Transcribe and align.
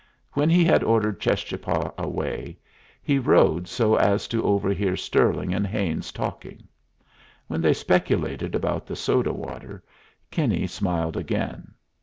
When 0.33 0.49
he 0.49 0.65
had 0.65 0.83
ordered 0.83 1.19
Cheschapah 1.21 1.93
away, 1.95 2.57
he 3.03 3.19
rode 3.19 3.67
so 3.67 3.93
as 3.93 4.27
to 4.29 4.43
overhear 4.43 4.97
Stirling 4.97 5.53
and 5.53 5.67
Haines 5.67 6.11
talking. 6.11 6.67
When 7.45 7.61
they 7.61 7.73
speculated 7.75 8.55
about 8.55 8.87
the 8.87 8.95
soda 8.95 9.31
water, 9.31 9.83
Kinney 10.31 10.65
smiled 10.65 11.17
again. 11.17 11.75